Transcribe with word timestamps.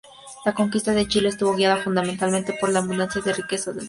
La 0.45 0.55
conquista 0.55 0.93
de 0.95 1.07
Chile 1.07 1.29
estuvo 1.29 1.53
guiada 1.55 1.77
fundamentalmente 1.77 2.57
por 2.59 2.71
la 2.71 2.79
abundancia 2.79 3.21
de 3.21 3.33
riquezas 3.33 3.47
del 3.47 3.49
territorio. 3.75 3.79